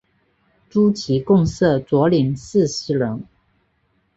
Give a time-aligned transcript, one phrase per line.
[0.67, 3.23] 诸旗共设佐领四十人。